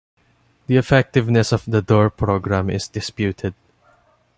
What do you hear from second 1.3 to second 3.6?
of the Dore Programme is disputed.